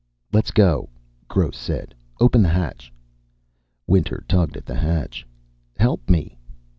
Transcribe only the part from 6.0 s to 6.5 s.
me."